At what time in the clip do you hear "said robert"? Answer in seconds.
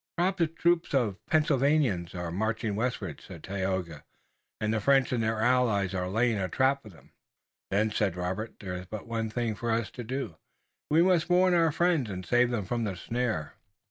7.91-8.57